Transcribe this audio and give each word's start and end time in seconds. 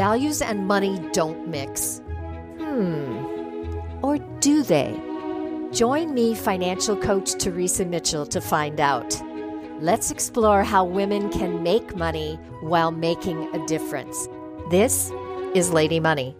Values 0.00 0.40
and 0.40 0.66
money 0.66 0.98
don't 1.12 1.46
mix. 1.46 2.00
Hmm. 2.56 3.22
Or 4.02 4.16
do 4.40 4.62
they? 4.62 4.98
Join 5.72 6.14
me, 6.14 6.34
financial 6.34 6.96
coach 6.96 7.34
Teresa 7.34 7.84
Mitchell, 7.84 8.24
to 8.24 8.40
find 8.40 8.80
out. 8.80 9.20
Let's 9.78 10.10
explore 10.10 10.64
how 10.64 10.86
women 10.86 11.28
can 11.28 11.62
make 11.62 11.94
money 11.96 12.36
while 12.62 12.92
making 12.92 13.54
a 13.54 13.66
difference. 13.66 14.26
This 14.70 15.12
is 15.54 15.70
Lady 15.70 16.00
Money. 16.00 16.34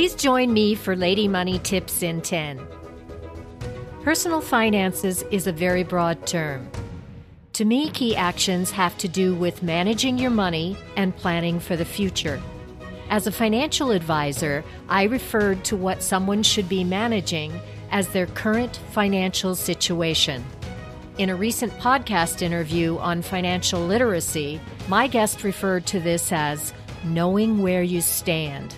Please 0.00 0.14
join 0.14 0.50
me 0.54 0.74
for 0.74 0.96
Lady 0.96 1.28
Money 1.28 1.58
Tips 1.58 2.02
in 2.02 2.22
10. 2.22 2.66
Personal 4.02 4.40
finances 4.40 5.22
is 5.30 5.46
a 5.46 5.52
very 5.52 5.84
broad 5.84 6.26
term. 6.26 6.70
To 7.52 7.66
me, 7.66 7.90
key 7.90 8.16
actions 8.16 8.70
have 8.70 8.96
to 8.96 9.08
do 9.08 9.34
with 9.34 9.62
managing 9.62 10.16
your 10.16 10.30
money 10.30 10.74
and 10.96 11.14
planning 11.14 11.60
for 11.60 11.76
the 11.76 11.84
future. 11.84 12.40
As 13.10 13.26
a 13.26 13.30
financial 13.30 13.90
advisor, 13.90 14.64
I 14.88 15.02
referred 15.02 15.64
to 15.64 15.76
what 15.76 16.02
someone 16.02 16.44
should 16.44 16.66
be 16.66 16.82
managing 16.82 17.52
as 17.90 18.08
their 18.08 18.26
current 18.28 18.76
financial 18.92 19.54
situation. 19.54 20.42
In 21.18 21.28
a 21.28 21.36
recent 21.36 21.74
podcast 21.74 22.40
interview 22.40 22.96
on 22.96 23.20
financial 23.20 23.84
literacy, 23.84 24.62
my 24.88 25.08
guest 25.08 25.44
referred 25.44 25.84
to 25.88 26.00
this 26.00 26.32
as 26.32 26.72
knowing 27.04 27.60
where 27.60 27.82
you 27.82 28.00
stand. 28.00 28.74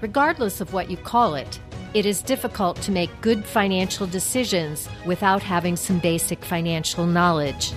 Regardless 0.00 0.60
of 0.60 0.72
what 0.74 0.90
you 0.90 0.96
call 0.96 1.34
it, 1.34 1.58
it 1.94 2.04
is 2.04 2.20
difficult 2.20 2.76
to 2.82 2.92
make 2.92 3.10
good 3.22 3.44
financial 3.44 4.06
decisions 4.06 4.88
without 5.06 5.42
having 5.42 5.76
some 5.76 5.98
basic 5.98 6.44
financial 6.44 7.06
knowledge. 7.06 7.72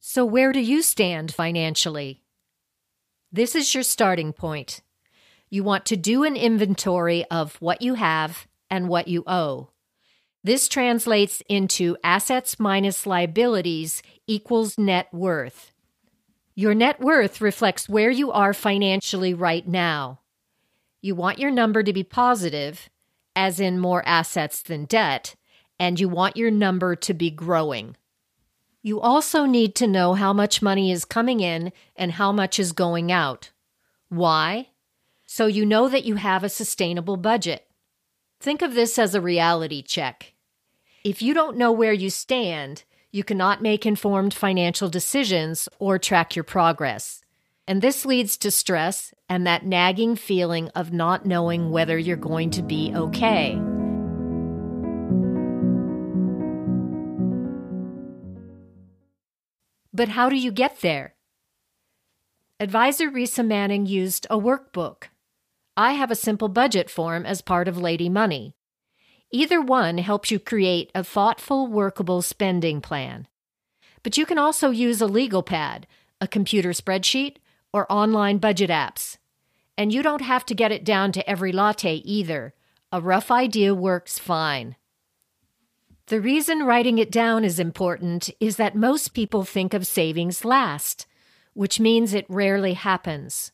So, 0.00 0.24
where 0.24 0.52
do 0.52 0.60
you 0.60 0.82
stand 0.82 1.32
financially? 1.32 2.22
This 3.30 3.54
is 3.54 3.72
your 3.72 3.84
starting 3.84 4.34
point. 4.34 4.82
You 5.48 5.64
want 5.64 5.86
to 5.86 5.96
do 5.96 6.24
an 6.24 6.36
inventory 6.36 7.24
of 7.30 7.56
what 7.62 7.80
you 7.80 7.94
have 7.94 8.46
and 8.68 8.88
what 8.88 9.08
you 9.08 9.22
owe. 9.26 9.71
This 10.44 10.66
translates 10.66 11.42
into 11.48 11.96
assets 12.02 12.58
minus 12.58 13.06
liabilities 13.06 14.02
equals 14.26 14.76
net 14.76 15.08
worth. 15.12 15.72
Your 16.54 16.74
net 16.74 17.00
worth 17.00 17.40
reflects 17.40 17.88
where 17.88 18.10
you 18.10 18.32
are 18.32 18.52
financially 18.52 19.32
right 19.34 19.66
now. 19.66 20.20
You 21.00 21.14
want 21.14 21.38
your 21.38 21.50
number 21.50 21.82
to 21.82 21.92
be 21.92 22.02
positive, 22.02 22.90
as 23.34 23.60
in 23.60 23.78
more 23.78 24.06
assets 24.06 24.62
than 24.62 24.84
debt, 24.84 25.36
and 25.78 25.98
you 25.98 26.08
want 26.08 26.36
your 26.36 26.50
number 26.50 26.96
to 26.96 27.14
be 27.14 27.30
growing. 27.30 27.96
You 28.82 29.00
also 29.00 29.46
need 29.46 29.74
to 29.76 29.86
know 29.86 30.14
how 30.14 30.32
much 30.32 30.60
money 30.60 30.90
is 30.90 31.04
coming 31.04 31.40
in 31.40 31.72
and 31.94 32.12
how 32.12 32.32
much 32.32 32.58
is 32.58 32.72
going 32.72 33.12
out. 33.12 33.50
Why? 34.08 34.68
So 35.24 35.46
you 35.46 35.64
know 35.64 35.88
that 35.88 36.04
you 36.04 36.16
have 36.16 36.44
a 36.44 36.48
sustainable 36.48 37.16
budget. 37.16 37.66
Think 38.40 38.60
of 38.60 38.74
this 38.74 38.98
as 38.98 39.14
a 39.14 39.20
reality 39.20 39.82
check. 39.82 40.31
If 41.04 41.20
you 41.20 41.34
don't 41.34 41.56
know 41.56 41.72
where 41.72 41.92
you 41.92 42.10
stand, 42.10 42.84
you 43.10 43.24
cannot 43.24 43.60
make 43.60 43.84
informed 43.84 44.32
financial 44.32 44.88
decisions 44.88 45.68
or 45.80 45.98
track 45.98 46.36
your 46.36 46.44
progress. 46.44 47.22
And 47.66 47.82
this 47.82 48.06
leads 48.06 48.36
to 48.36 48.52
stress 48.52 49.12
and 49.28 49.44
that 49.44 49.66
nagging 49.66 50.14
feeling 50.14 50.68
of 50.76 50.92
not 50.92 51.26
knowing 51.26 51.70
whether 51.70 51.98
you're 51.98 52.16
going 52.16 52.50
to 52.50 52.62
be 52.62 52.92
okay. 52.94 53.60
But 59.92 60.10
how 60.10 60.28
do 60.28 60.36
you 60.36 60.52
get 60.52 60.82
there? 60.82 61.14
Advisor 62.60 63.10
Risa 63.10 63.44
Manning 63.44 63.86
used 63.86 64.28
a 64.30 64.38
workbook. 64.38 65.04
I 65.76 65.94
have 65.94 66.12
a 66.12 66.16
simple 66.16 66.48
budget 66.48 66.88
form 66.88 67.26
as 67.26 67.42
part 67.42 67.66
of 67.66 67.76
Lady 67.76 68.08
Money. 68.08 68.54
Either 69.34 69.62
one 69.62 69.96
helps 69.96 70.30
you 70.30 70.38
create 70.38 70.90
a 70.94 71.02
thoughtful, 71.02 71.66
workable 71.66 72.20
spending 72.20 72.82
plan. 72.82 73.26
But 74.02 74.18
you 74.18 74.26
can 74.26 74.36
also 74.38 74.70
use 74.70 75.00
a 75.00 75.06
legal 75.06 75.42
pad, 75.42 75.86
a 76.20 76.28
computer 76.28 76.70
spreadsheet, 76.70 77.36
or 77.72 77.90
online 77.90 78.36
budget 78.36 78.68
apps. 78.68 79.16
And 79.78 79.92
you 79.92 80.02
don't 80.02 80.20
have 80.20 80.44
to 80.46 80.54
get 80.54 80.70
it 80.70 80.84
down 80.84 81.12
to 81.12 81.28
every 81.28 81.50
latte 81.50 81.94
either. 81.94 82.52
A 82.92 83.00
rough 83.00 83.30
idea 83.30 83.74
works 83.74 84.18
fine. 84.18 84.76
The 86.08 86.20
reason 86.20 86.64
writing 86.64 86.98
it 86.98 87.10
down 87.10 87.42
is 87.42 87.58
important 87.58 88.28
is 88.38 88.56
that 88.56 88.76
most 88.76 89.14
people 89.14 89.44
think 89.44 89.72
of 89.72 89.86
savings 89.86 90.44
last, 90.44 91.06
which 91.54 91.80
means 91.80 92.12
it 92.12 92.26
rarely 92.28 92.74
happens. 92.74 93.50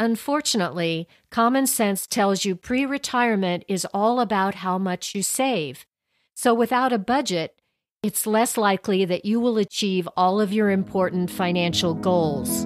Unfortunately, 0.00 1.08
common 1.30 1.66
sense 1.66 2.06
tells 2.06 2.44
you 2.44 2.54
pre 2.54 2.86
retirement 2.86 3.64
is 3.66 3.84
all 3.92 4.20
about 4.20 4.56
how 4.56 4.78
much 4.78 5.12
you 5.14 5.24
save. 5.24 5.86
So 6.34 6.54
without 6.54 6.92
a 6.92 6.98
budget, 6.98 7.60
it's 8.00 8.24
less 8.24 8.56
likely 8.56 9.04
that 9.04 9.24
you 9.24 9.40
will 9.40 9.58
achieve 9.58 10.08
all 10.16 10.40
of 10.40 10.52
your 10.52 10.70
important 10.70 11.32
financial 11.32 11.94
goals. 11.94 12.64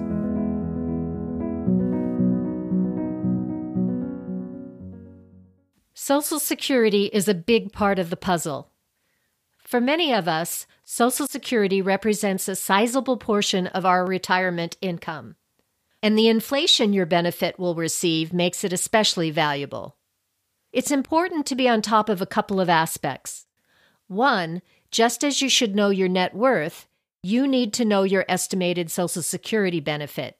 Social 5.95 6.39
Security 6.39 7.05
is 7.05 7.27
a 7.27 7.33
big 7.33 7.71
part 7.71 7.97
of 7.97 8.11
the 8.11 8.17
puzzle. 8.17 8.69
For 9.57 9.81
many 9.81 10.13
of 10.13 10.27
us, 10.27 10.67
Social 10.83 11.25
Security 11.25 11.81
represents 11.81 12.47
a 12.47 12.55
sizable 12.55 13.17
portion 13.17 13.65
of 13.67 13.87
our 13.87 14.05
retirement 14.05 14.77
income 14.81 15.35
and 16.03 16.17
the 16.17 16.27
inflation 16.27 16.91
your 16.91 17.05
benefit 17.05 17.57
will 17.57 17.75
receive 17.75 18.33
makes 18.33 18.65
it 18.65 18.73
especially 18.73 19.31
valuable. 19.31 19.95
It's 20.73 20.91
important 20.91 21.45
to 21.45 21.55
be 21.55 21.69
on 21.69 21.81
top 21.81 22.09
of 22.09 22.21
a 22.21 22.25
couple 22.25 22.59
of 22.59 22.67
aspects. 22.67 23.45
One, 24.07 24.61
just 24.91 25.23
as 25.23 25.41
you 25.41 25.47
should 25.47 25.75
know 25.75 25.89
your 25.89 26.09
net 26.09 26.35
worth, 26.35 26.87
you 27.23 27.47
need 27.47 27.71
to 27.73 27.85
know 27.85 28.03
your 28.03 28.25
estimated 28.27 28.91
Social 28.91 29.21
Security 29.21 29.79
benefit. 29.79 30.37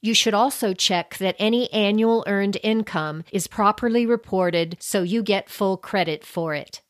You 0.00 0.14
should 0.14 0.34
also 0.34 0.74
check 0.74 1.18
that 1.18 1.34
any 1.40 1.72
annual 1.72 2.22
earned 2.28 2.56
income 2.62 3.24
is 3.32 3.48
properly 3.48 4.06
reported 4.06 4.76
so 4.78 5.02
you 5.02 5.24
get 5.24 5.50
full 5.50 5.76
credit 5.76 6.24
for 6.24 6.54
it. 6.54 6.82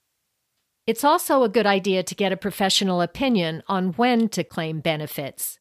It's 0.87 1.05
also 1.05 1.43
a 1.43 1.49
good 1.49 1.67
idea 1.67 2.03
to 2.03 2.15
get 2.15 2.33
a 2.33 2.37
professional 2.37 3.01
opinion 3.01 3.63
on 3.67 3.95
when 3.95 4.29
to 4.31 4.45
claim 4.45 4.81
benefits. 4.81 5.59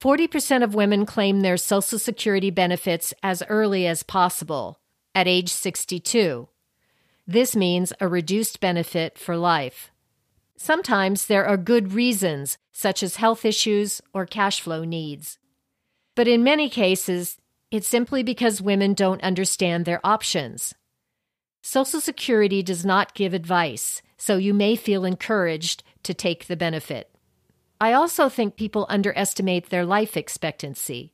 40% 0.00 0.62
of 0.62 0.74
women 0.74 1.06
claim 1.06 1.40
their 1.40 1.56
Social 1.56 1.98
Security 1.98 2.50
benefits 2.50 3.14
as 3.22 3.42
early 3.48 3.86
as 3.86 4.02
possible, 4.02 4.80
at 5.14 5.26
age 5.26 5.50
62. 5.50 6.48
This 7.26 7.56
means 7.56 7.92
a 8.00 8.08
reduced 8.08 8.60
benefit 8.60 9.18
for 9.18 9.36
life. 9.36 9.90
Sometimes 10.56 11.26
there 11.26 11.46
are 11.46 11.56
good 11.56 11.92
reasons, 11.92 12.58
such 12.72 13.02
as 13.02 13.16
health 13.16 13.44
issues 13.44 14.00
or 14.12 14.26
cash 14.26 14.60
flow 14.60 14.84
needs. 14.84 15.38
But 16.14 16.28
in 16.28 16.44
many 16.44 16.68
cases, 16.68 17.38
it's 17.70 17.88
simply 17.88 18.22
because 18.22 18.62
women 18.62 18.94
don't 18.94 19.22
understand 19.22 19.84
their 19.84 20.00
options. 20.04 20.74
Social 21.62 22.00
Security 22.00 22.62
does 22.62 22.84
not 22.84 23.14
give 23.14 23.32
advice, 23.32 24.02
so 24.18 24.36
you 24.36 24.52
may 24.52 24.76
feel 24.76 25.04
encouraged 25.04 25.82
to 26.02 26.12
take 26.12 26.46
the 26.46 26.56
benefit. 26.56 27.13
I 27.84 27.92
also 27.92 28.30
think 28.30 28.56
people 28.56 28.86
underestimate 28.88 29.68
their 29.68 29.84
life 29.84 30.16
expectancy. 30.16 31.12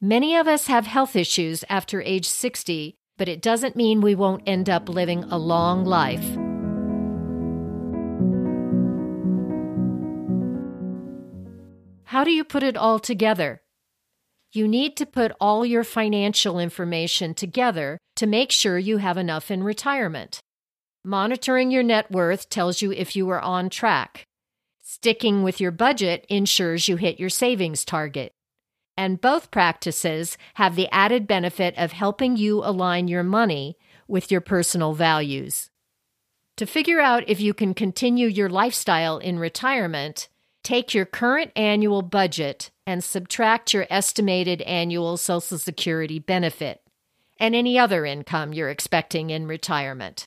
Many 0.00 0.36
of 0.36 0.46
us 0.46 0.68
have 0.68 0.86
health 0.86 1.16
issues 1.16 1.64
after 1.68 2.00
age 2.00 2.28
60, 2.28 2.94
but 3.18 3.28
it 3.28 3.42
doesn't 3.42 3.74
mean 3.74 4.00
we 4.00 4.14
won't 4.14 4.44
end 4.46 4.70
up 4.70 4.88
living 4.88 5.24
a 5.24 5.36
long 5.36 5.84
life. 5.84 6.24
How 12.04 12.22
do 12.22 12.30
you 12.30 12.44
put 12.44 12.62
it 12.62 12.76
all 12.76 13.00
together? 13.00 13.62
You 14.52 14.68
need 14.68 14.96
to 14.98 15.06
put 15.06 15.32
all 15.40 15.66
your 15.66 15.82
financial 15.82 16.60
information 16.60 17.34
together 17.34 17.98
to 18.14 18.28
make 18.28 18.52
sure 18.52 18.78
you 18.78 18.98
have 18.98 19.18
enough 19.18 19.50
in 19.50 19.64
retirement. 19.64 20.38
Monitoring 21.04 21.72
your 21.72 21.82
net 21.82 22.08
worth 22.12 22.48
tells 22.48 22.80
you 22.80 22.92
if 22.92 23.16
you 23.16 23.28
are 23.30 23.40
on 23.40 23.68
track. 23.68 24.28
Sticking 24.86 25.42
with 25.42 25.62
your 25.62 25.70
budget 25.70 26.26
ensures 26.28 26.88
you 26.88 26.96
hit 26.96 27.18
your 27.18 27.30
savings 27.30 27.86
target. 27.86 28.34
And 28.98 29.18
both 29.18 29.50
practices 29.50 30.36
have 30.54 30.76
the 30.76 30.90
added 30.92 31.26
benefit 31.26 31.74
of 31.78 31.92
helping 31.92 32.36
you 32.36 32.62
align 32.62 33.08
your 33.08 33.22
money 33.22 33.78
with 34.06 34.30
your 34.30 34.42
personal 34.42 34.92
values. 34.92 35.70
To 36.58 36.66
figure 36.66 37.00
out 37.00 37.26
if 37.26 37.40
you 37.40 37.54
can 37.54 37.72
continue 37.72 38.28
your 38.28 38.50
lifestyle 38.50 39.16
in 39.16 39.38
retirement, 39.38 40.28
take 40.62 40.92
your 40.92 41.06
current 41.06 41.50
annual 41.56 42.02
budget 42.02 42.70
and 42.86 43.02
subtract 43.02 43.72
your 43.72 43.86
estimated 43.88 44.60
annual 44.62 45.16
Social 45.16 45.56
Security 45.56 46.18
benefit 46.18 46.82
and 47.40 47.54
any 47.54 47.78
other 47.78 48.04
income 48.04 48.52
you're 48.52 48.68
expecting 48.68 49.30
in 49.30 49.46
retirement. 49.46 50.26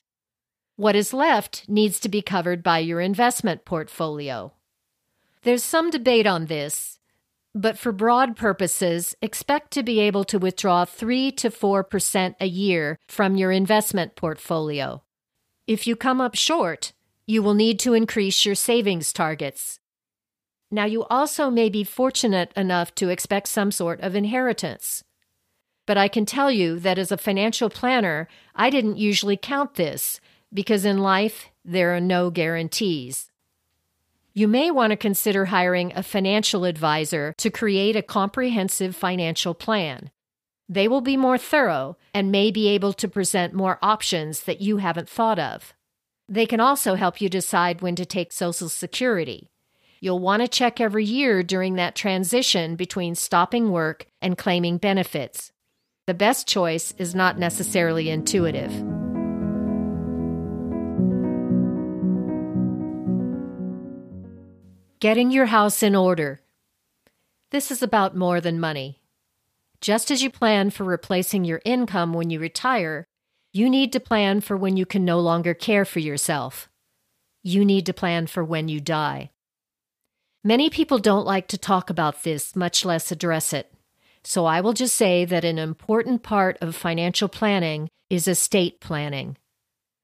What 0.78 0.94
is 0.94 1.12
left 1.12 1.68
needs 1.68 1.98
to 1.98 2.08
be 2.08 2.22
covered 2.22 2.62
by 2.62 2.78
your 2.78 3.00
investment 3.00 3.64
portfolio. 3.64 4.52
There's 5.42 5.64
some 5.64 5.90
debate 5.90 6.24
on 6.24 6.46
this, 6.46 7.00
but 7.52 7.76
for 7.76 7.90
broad 7.90 8.36
purposes, 8.36 9.16
expect 9.20 9.72
to 9.72 9.82
be 9.82 9.98
able 9.98 10.22
to 10.22 10.38
withdraw 10.38 10.84
3 10.84 11.32
to 11.32 11.50
4% 11.50 12.36
a 12.38 12.46
year 12.46 12.96
from 13.08 13.34
your 13.34 13.50
investment 13.50 14.14
portfolio. 14.14 15.02
If 15.66 15.88
you 15.88 15.96
come 15.96 16.20
up 16.20 16.36
short, 16.36 16.92
you 17.26 17.42
will 17.42 17.54
need 17.54 17.80
to 17.80 17.94
increase 17.94 18.46
your 18.46 18.54
savings 18.54 19.12
targets. 19.12 19.80
Now, 20.70 20.84
you 20.84 21.02
also 21.06 21.50
may 21.50 21.70
be 21.70 21.82
fortunate 21.82 22.52
enough 22.54 22.94
to 22.94 23.08
expect 23.08 23.48
some 23.48 23.72
sort 23.72 23.98
of 23.98 24.14
inheritance. 24.14 25.02
But 25.86 25.98
I 25.98 26.06
can 26.06 26.24
tell 26.24 26.52
you 26.52 26.78
that 26.78 27.00
as 27.00 27.10
a 27.10 27.18
financial 27.18 27.68
planner, 27.68 28.28
I 28.54 28.70
didn't 28.70 28.98
usually 28.98 29.36
count 29.36 29.74
this 29.74 30.20
because 30.52 30.84
in 30.84 30.98
life, 30.98 31.48
there 31.64 31.94
are 31.94 32.00
no 32.00 32.30
guarantees. 32.30 33.30
You 34.34 34.48
may 34.48 34.70
want 34.70 34.92
to 34.92 34.96
consider 34.96 35.46
hiring 35.46 35.92
a 35.94 36.02
financial 36.02 36.64
advisor 36.64 37.34
to 37.38 37.50
create 37.50 37.96
a 37.96 38.02
comprehensive 38.02 38.94
financial 38.94 39.52
plan. 39.54 40.10
They 40.68 40.86
will 40.86 41.00
be 41.00 41.16
more 41.16 41.38
thorough 41.38 41.96
and 42.14 42.30
may 42.30 42.50
be 42.50 42.68
able 42.68 42.92
to 42.94 43.08
present 43.08 43.54
more 43.54 43.78
options 43.82 44.42
that 44.44 44.60
you 44.60 44.76
haven't 44.76 45.08
thought 45.08 45.38
of. 45.38 45.74
They 46.28 46.46
can 46.46 46.60
also 46.60 46.94
help 46.94 47.20
you 47.20 47.28
decide 47.28 47.80
when 47.80 47.96
to 47.96 48.04
take 48.04 48.32
Social 48.32 48.68
Security. 48.68 49.50
You'll 50.00 50.18
want 50.18 50.42
to 50.42 50.48
check 50.48 50.80
every 50.80 51.04
year 51.04 51.42
during 51.42 51.74
that 51.74 51.96
transition 51.96 52.76
between 52.76 53.14
stopping 53.14 53.72
work 53.72 54.06
and 54.22 54.38
claiming 54.38 54.78
benefits. 54.78 55.50
The 56.06 56.14
best 56.14 56.46
choice 56.46 56.94
is 56.98 57.14
not 57.14 57.38
necessarily 57.38 58.08
intuitive. 58.08 58.97
Getting 65.00 65.30
your 65.30 65.46
house 65.46 65.84
in 65.84 65.94
order. 65.94 66.40
This 67.52 67.70
is 67.70 67.84
about 67.84 68.16
more 68.16 68.40
than 68.40 68.58
money. 68.58 69.00
Just 69.80 70.10
as 70.10 70.24
you 70.24 70.28
plan 70.28 70.70
for 70.70 70.82
replacing 70.82 71.44
your 71.44 71.62
income 71.64 72.12
when 72.12 72.30
you 72.30 72.40
retire, 72.40 73.06
you 73.52 73.70
need 73.70 73.92
to 73.92 74.00
plan 74.00 74.40
for 74.40 74.56
when 74.56 74.76
you 74.76 74.84
can 74.84 75.04
no 75.04 75.20
longer 75.20 75.54
care 75.54 75.84
for 75.84 76.00
yourself. 76.00 76.68
You 77.44 77.64
need 77.64 77.86
to 77.86 77.92
plan 77.92 78.26
for 78.26 78.42
when 78.42 78.66
you 78.66 78.80
die. 78.80 79.30
Many 80.42 80.68
people 80.68 80.98
don't 80.98 81.24
like 81.24 81.46
to 81.48 81.58
talk 81.58 81.90
about 81.90 82.24
this, 82.24 82.56
much 82.56 82.84
less 82.84 83.12
address 83.12 83.52
it. 83.52 83.72
So 84.24 84.46
I 84.46 84.60
will 84.60 84.72
just 84.72 84.96
say 84.96 85.24
that 85.24 85.44
an 85.44 85.60
important 85.60 86.24
part 86.24 86.58
of 86.60 86.74
financial 86.74 87.28
planning 87.28 87.88
is 88.10 88.26
estate 88.26 88.80
planning. 88.80 89.36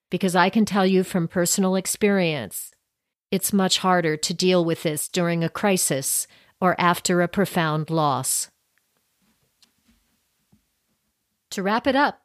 Because 0.09 0.37
I 0.37 0.51
can 0.51 0.65
tell 0.65 0.87
you 0.87 1.03
from 1.03 1.27
personal 1.27 1.75
experience, 1.75 2.71
it's 3.35 3.53
much 3.53 3.79
harder 3.79 4.17
to 4.17 4.33
deal 4.33 4.65
with 4.65 4.85
this 4.85 5.09
during 5.09 5.43
a 5.43 5.49
crisis 5.49 6.29
or 6.61 6.81
after 6.81 7.21
a 7.21 7.27
profound 7.27 7.91
loss. 7.91 8.49
To 11.51 11.61
wrap 11.61 11.89
it 11.89 11.97
up, 11.97 12.21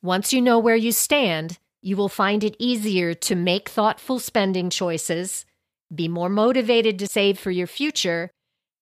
once 0.00 0.32
you 0.32 0.40
know 0.40 0.60
where 0.60 0.76
you 0.76 0.92
stand, 0.92 1.58
you 1.80 1.96
will 1.96 2.08
find 2.08 2.44
it 2.44 2.54
easier 2.60 3.14
to 3.14 3.34
make 3.34 3.68
thoughtful 3.68 4.20
spending 4.20 4.70
choices, 4.70 5.44
be 5.92 6.06
more 6.06 6.28
motivated 6.28 7.00
to 7.00 7.08
save 7.08 7.36
for 7.36 7.50
your 7.50 7.66
future, 7.66 8.30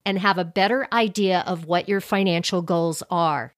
and 0.04 0.18
have 0.18 0.36
a 0.36 0.44
better 0.44 0.86
idea 0.92 1.42
of 1.46 1.64
what 1.64 1.88
your 1.88 2.02
financial 2.02 2.60
goals 2.60 3.02
are. 3.10 3.54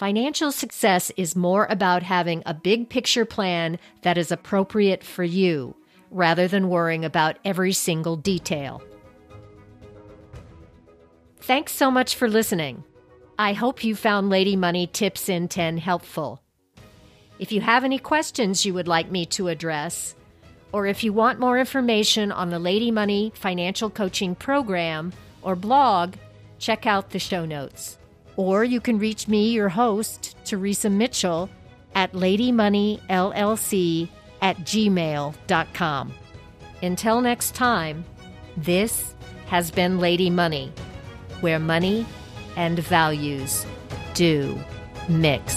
Financial 0.00 0.50
success 0.50 1.12
is 1.16 1.36
more 1.36 1.68
about 1.70 2.02
having 2.02 2.42
a 2.44 2.54
big 2.54 2.90
picture 2.90 3.24
plan 3.24 3.78
that 4.02 4.18
is 4.18 4.32
appropriate 4.32 5.04
for 5.04 5.22
you, 5.22 5.76
rather 6.10 6.48
than 6.48 6.68
worrying 6.68 7.04
about 7.04 7.38
every 7.44 7.72
single 7.72 8.16
detail. 8.16 8.82
Thanks 11.40 11.72
so 11.72 11.90
much 11.90 12.14
for 12.14 12.28
listening. 12.28 12.84
I 13.38 13.52
hope 13.52 13.84
you 13.84 13.94
found 13.94 14.30
Lady 14.30 14.56
Money 14.56 14.86
Tips 14.86 15.28
in 15.28 15.48
10 15.48 15.78
helpful. 15.78 16.42
If 17.38 17.52
you 17.52 17.60
have 17.60 17.84
any 17.84 17.98
questions 17.98 18.66
you 18.66 18.74
would 18.74 18.88
like 18.88 19.10
me 19.10 19.24
to 19.26 19.48
address, 19.48 20.14
or 20.72 20.86
if 20.86 21.04
you 21.04 21.12
want 21.12 21.38
more 21.38 21.58
information 21.58 22.32
on 22.32 22.50
the 22.50 22.58
Lady 22.58 22.90
Money 22.90 23.32
Financial 23.34 23.88
Coaching 23.88 24.34
Program 24.34 25.12
or 25.42 25.54
blog, 25.56 26.14
check 26.58 26.86
out 26.86 27.10
the 27.10 27.18
show 27.18 27.44
notes. 27.44 27.96
Or 28.36 28.64
you 28.64 28.80
can 28.80 28.98
reach 28.98 29.28
me, 29.28 29.50
your 29.50 29.68
host, 29.68 30.36
Teresa 30.44 30.90
Mitchell, 30.90 31.48
at 31.94 32.12
ladymoneyllc 32.12 34.08
at 34.40 34.56
gmail.com. 34.58 36.12
Until 36.82 37.20
next 37.20 37.54
time, 37.54 38.04
this 38.56 39.14
has 39.46 39.70
been 39.70 39.98
Lady 39.98 40.30
Money, 40.30 40.72
where 41.40 41.58
money 41.58 42.06
and 42.56 42.78
values 42.78 43.66
do 44.14 44.58
mix. 45.08 45.56